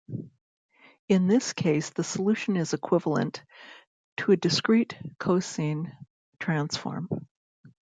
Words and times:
In 1.09 1.27
this 1.27 1.53
case 1.53 1.91
the 1.91 2.03
solution 2.03 2.55
is 2.57 2.73
equivalent 2.73 3.43
to 4.17 4.31
a 4.31 4.35
discrete 4.35 4.97
cosine 5.19 5.95
transform. 6.39 7.07